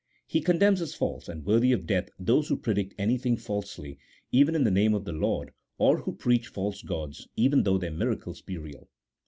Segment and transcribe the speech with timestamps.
[0.25, 3.99] He condemns as false, and worthy of death, those who predict anything falsely
[4.31, 7.91] even in the name of the Lord, or who preach false gods, even though their
[7.91, 8.89] miracles be real.